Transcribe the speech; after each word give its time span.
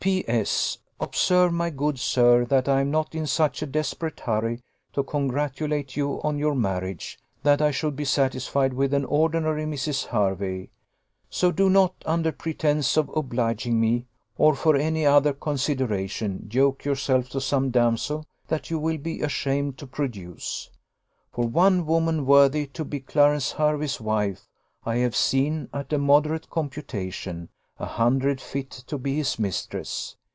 "P.S. 0.03 0.79
Observe, 0.99 1.53
my 1.53 1.69
good 1.69 1.99
sir, 1.99 2.43
that 2.45 2.67
I 2.67 2.81
am 2.81 2.89
not 2.89 3.13
in 3.13 3.27
such 3.27 3.61
a 3.61 3.67
desperate 3.67 4.21
hurry 4.21 4.59
to 4.93 5.03
congratulate 5.03 5.95
you 5.95 6.19
on 6.23 6.39
your 6.39 6.55
marriage, 6.55 7.19
that 7.43 7.61
I 7.61 7.69
should 7.69 7.95
be 7.95 8.03
satisfied 8.05 8.73
with 8.73 8.95
an 8.95 9.05
ordinary 9.05 9.63
Mrs. 9.65 10.05
Hervey: 10.05 10.71
so 11.29 11.51
do 11.51 11.69
not, 11.69 11.93
under 12.03 12.31
pretence 12.31 12.97
of 12.97 13.11
obliging 13.15 13.79
me, 13.79 14.07
or 14.39 14.55
for 14.55 14.75
any 14.75 15.05
other 15.05 15.33
consideration, 15.33 16.49
yoke 16.51 16.83
yourself 16.83 17.29
to 17.29 17.39
some 17.39 17.69
damsel 17.69 18.25
that 18.47 18.71
you 18.71 18.79
will 18.79 18.97
be 18.97 19.21
ashamed 19.21 19.77
to 19.77 19.85
produce. 19.85 20.71
For 21.31 21.45
one 21.47 21.85
woman 21.85 22.25
worthy 22.25 22.65
to 22.65 22.83
be 22.83 23.01
Clarence 23.01 23.51
Hervey's 23.51 24.01
wife, 24.01 24.47
I 24.83 24.95
have 24.95 25.15
seen, 25.15 25.69
at 25.71 25.93
a 25.93 25.99
moderate 25.99 26.49
computation, 26.49 27.49
a 27.79 27.85
hundred 27.85 28.39
fit 28.39 28.69
to 28.69 28.95
be 28.95 29.15
his 29.15 29.39
mistress. 29.39 30.15